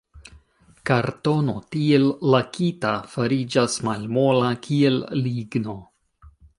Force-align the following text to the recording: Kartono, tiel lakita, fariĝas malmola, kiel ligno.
Kartono, 0.89 1.55
tiel 1.75 2.07
lakita, 2.37 2.95
fariĝas 3.13 3.79
malmola, 3.91 4.53
kiel 4.69 5.03
ligno. 5.25 5.81